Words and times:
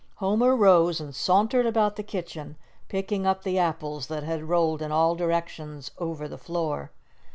Homer 0.15 0.55
rose 0.55 0.99
and 0.99 1.13
sauntered 1.13 1.67
about 1.67 1.95
the 1.95 2.01
kitchen, 2.01 2.57
picking 2.87 3.27
up 3.27 3.43
the 3.43 3.59
apples 3.59 4.07
that 4.07 4.23
had 4.23 4.49
rolled 4.49 4.81
in 4.81 4.91
all 4.91 5.13
directions 5.13 5.91
over 5.99 6.27
the 6.27 6.39
floor. 6.39 6.89